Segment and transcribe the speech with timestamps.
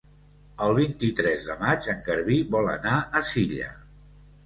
[0.67, 3.73] El vint-i-tres de maig en Garbí vol anar a Silla.